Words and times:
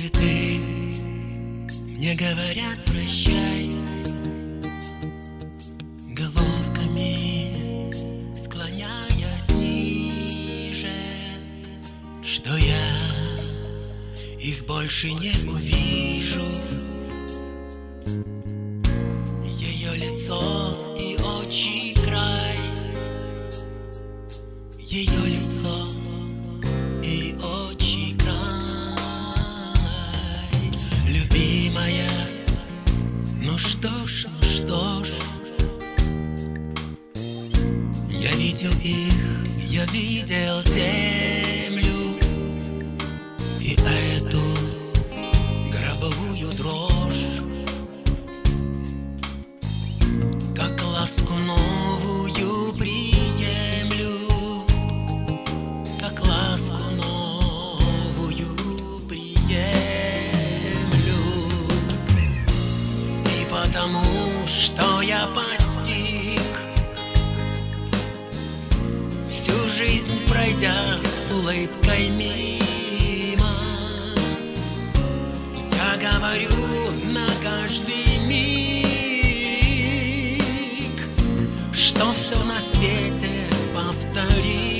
Цветы 0.00 0.60
мне 1.68 2.14
говорят 2.14 2.82
прощай. 2.86 3.70
Головками 6.16 7.92
склоняясь 8.42 9.50
ниже 9.50 10.88
Что 12.22 12.56
я 12.56 12.88
их 14.38 14.64
больше 14.66 15.12
не 15.12 15.34
увижу. 15.46 16.46
Ее 19.44 19.96
лицо 19.96 20.96
и 20.98 21.16
очи 21.16 21.94
край 22.02 22.56
Ее 24.78 25.26
лицо 25.26 25.39
видел 38.60 38.78
их, 38.82 39.14
я 39.56 39.86
видел 39.86 40.62
землю 40.64 42.18
И 43.60 43.74
эту 43.74 44.42
гробовую 45.70 46.50
дрожь. 46.52 47.42
Как 50.54 50.82
ласку 50.84 51.32
новую 51.32 52.74
приемлю 52.74 54.28
Как 55.98 56.26
ласку 56.26 56.82
новую 56.90 58.46
приемлю. 59.08 59.70
И 63.26 63.46
потому, 63.50 64.04
что 64.46 65.00
я 65.00 65.26
постиг 65.28 65.59
жизнь 69.80 70.20
пройдя 70.28 70.98
с 71.04 71.30
улыбкой 71.32 72.10
мимо. 72.10 73.54
Я 75.72 75.96
говорю 75.96 76.50
на 77.14 77.26
каждый 77.42 78.18
миг 78.26 78.92
Что 81.72 82.12
все 82.12 82.44
на 82.44 82.60
свете 82.74 83.48
повторимо. 83.74 84.70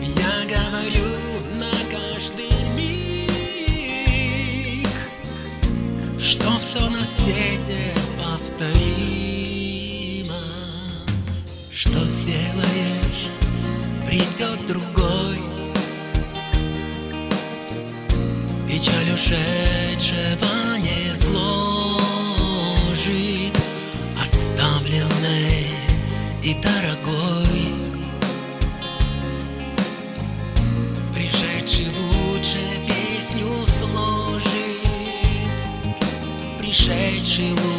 Я 0.00 0.44
говорю 0.56 1.08
на 1.54 1.72
каждый 1.92 2.50
миг 2.74 3.28
Что 6.20 6.58
все 6.58 6.90
на 6.90 7.04
свете 7.18 7.94
повторимо 8.16 9.27
придет 14.38 14.66
другой. 14.68 15.38
Печаль 18.68 19.12
ушедшего 19.12 20.76
не 20.78 21.14
сложит. 21.16 21.98
Оставленной 24.20 25.66
и 26.42 26.54
дорогой. 26.54 27.74
Пришедший 31.14 31.88
лучше 31.88 32.62
песню 32.86 33.66
сложит 33.66 34.78
Пришедший 36.58 37.50
лучше 37.52 37.77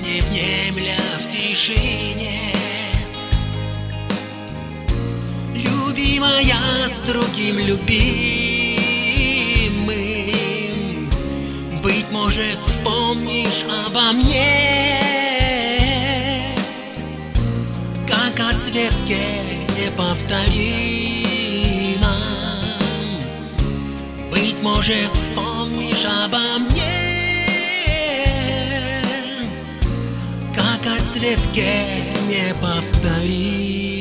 песни 0.00 0.20
внемля 0.20 0.98
в 1.20 1.30
тишине. 1.30 2.54
Любимая 5.54 6.88
с 6.88 7.02
другим 7.06 7.58
любимым 7.58 7.90
Быть 11.82 12.10
может, 12.10 12.58
вспомнишь 12.60 13.64
обо 13.86 14.12
мне. 14.12 15.00
Как 18.06 18.40
о 18.40 18.52
цветке 18.52 19.42
неповторимом 19.78 20.50
Быть 24.30 24.60
может, 24.62 25.14
вспомнишь 25.14 26.04
обо 26.04 26.58
мне 26.58 26.99
Цветке 31.12 32.04
неповторимом 32.28 33.99